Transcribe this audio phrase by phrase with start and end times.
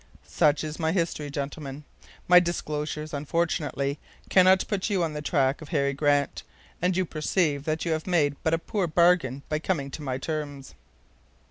[0.25, 1.83] Such is my history, gentlemen.
[2.27, 6.41] My disclosures, unfortunately, cannot put you on the track of Harry Grant,
[6.81, 10.17] and you perceive that you have made but a poor bargain by coming to my
[10.17, 10.73] terms."